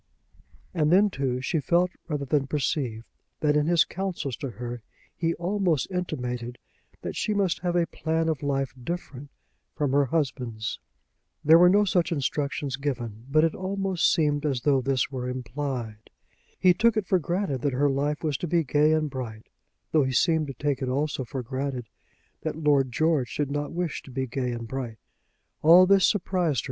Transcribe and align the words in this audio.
And 0.73 0.91
then, 0.91 1.11
too, 1.11 1.41
she 1.41 1.59
felt, 1.59 1.91
rather 2.07 2.25
than 2.25 2.47
perceived, 2.47 3.05
that 3.41 3.55
in 3.55 3.67
his 3.67 3.85
counsels 3.85 4.35
to 4.37 4.49
her 4.49 4.81
he 5.15 5.35
almost 5.35 5.91
intimated 5.91 6.57
that 7.03 7.15
she 7.15 7.35
must 7.35 7.59
have 7.59 7.75
a 7.75 7.85
plan 7.85 8.27
of 8.27 8.41
life 8.41 8.73
different 8.83 9.29
from 9.75 9.91
her 9.91 10.05
husband's. 10.05 10.79
There 11.45 11.59
were 11.59 11.69
no 11.69 11.85
such 11.85 12.11
instructions 12.11 12.77
given, 12.77 13.27
but 13.29 13.43
it 13.43 13.53
almost 13.53 14.11
seemed 14.11 14.43
as 14.43 14.61
though 14.61 14.81
this 14.81 15.11
were 15.11 15.29
implied. 15.29 16.09
He 16.59 16.73
took 16.73 16.97
it 16.97 17.05
for 17.05 17.19
granted 17.19 17.61
that 17.61 17.73
her 17.73 17.87
life 17.87 18.23
was 18.23 18.37
to 18.37 18.47
be 18.47 18.63
gay 18.63 18.93
and 18.93 19.07
bright, 19.07 19.49
though 19.91 20.03
he 20.03 20.13
seemed 20.13 20.47
to 20.47 20.53
take 20.55 20.81
it 20.81 20.89
also 20.89 21.23
for 21.25 21.43
granted 21.43 21.89
that 22.41 22.55
Lord 22.55 22.91
George 22.91 23.35
did 23.35 23.51
not 23.51 23.71
wish 23.71 24.01
to 24.01 24.09
be 24.09 24.25
gay 24.25 24.51
and 24.51 24.67
bright. 24.67 24.97
All 25.61 25.85
this 25.85 26.07
surprised 26.07 26.57
her. 26.59 26.59